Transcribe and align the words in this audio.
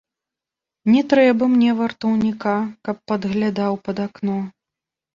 Не 0.93 1.03
трэба 1.11 1.43
мне 1.53 1.69
вартаўніка, 1.83 2.57
каб 2.91 2.97
падглядаў 3.13 3.81
пад 3.89 4.07
акно. 4.09 4.37